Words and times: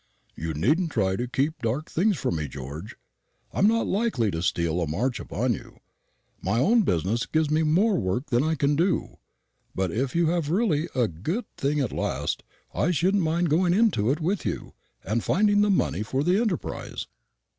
"You 0.35 0.55
needn't 0.55 0.89
try 0.89 1.15
to 1.15 1.27
keep 1.27 1.59
things 1.59 1.93
dark 2.07 2.15
from 2.15 2.35
me, 2.37 2.47
George. 2.47 2.95
I'm 3.53 3.67
not 3.67 3.85
likely 3.85 4.31
to 4.31 4.41
steal 4.41 4.81
a 4.81 4.87
march 4.87 5.19
upon 5.19 5.53
you; 5.53 5.77
my 6.41 6.57
own 6.57 6.81
business 6.81 7.27
gives 7.27 7.51
me 7.51 7.61
more 7.61 7.99
work 7.99 8.31
than 8.31 8.41
I 8.43 8.55
can 8.55 8.75
do. 8.75 9.17
But 9.75 9.91
if 9.91 10.15
you 10.15 10.25
have 10.31 10.49
really 10.49 10.87
got 10.87 10.99
a 11.01 11.07
good 11.07 11.45
thing 11.55 11.79
at 11.81 11.91
last, 11.91 12.41
I 12.73 12.89
shouldn't 12.89 13.21
mind 13.21 13.51
going 13.51 13.75
into 13.75 14.09
it 14.09 14.19
with 14.19 14.43
you, 14.43 14.73
and 15.03 15.23
finding 15.23 15.61
the 15.61 15.69
money 15.69 16.01
for 16.01 16.23
the 16.23 16.41
enterprise." 16.41 17.05